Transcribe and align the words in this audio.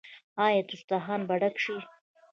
آیا 0.45 0.61
دسترخان 0.69 1.21
به 1.27 1.35
ډک 1.41 1.55
شي؟ 1.63 1.77